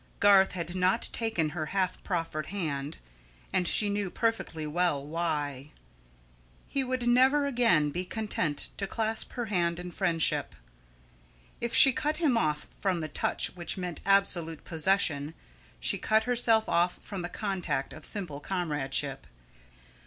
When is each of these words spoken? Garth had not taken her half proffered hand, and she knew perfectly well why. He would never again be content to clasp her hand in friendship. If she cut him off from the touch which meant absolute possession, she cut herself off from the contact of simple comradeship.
Garth 0.19 0.53
had 0.53 0.73
not 0.73 1.09
taken 1.13 1.49
her 1.49 1.67
half 1.67 2.03
proffered 2.03 2.47
hand, 2.47 2.97
and 3.53 3.67
she 3.67 3.87
knew 3.87 4.09
perfectly 4.09 4.65
well 4.65 5.05
why. 5.05 5.69
He 6.67 6.83
would 6.83 7.07
never 7.07 7.45
again 7.45 7.91
be 7.91 8.03
content 8.03 8.69
to 8.77 8.87
clasp 8.87 9.33
her 9.33 9.45
hand 9.45 9.79
in 9.79 9.91
friendship. 9.91 10.55
If 11.59 11.75
she 11.75 11.93
cut 11.93 12.17
him 12.17 12.35
off 12.35 12.65
from 12.79 13.01
the 13.01 13.09
touch 13.09 13.55
which 13.55 13.77
meant 13.77 14.01
absolute 14.03 14.65
possession, 14.65 15.35
she 15.79 15.99
cut 15.99 16.23
herself 16.23 16.67
off 16.67 16.97
from 17.03 17.21
the 17.21 17.29
contact 17.29 17.93
of 17.93 18.03
simple 18.07 18.39
comradeship. 18.39 19.27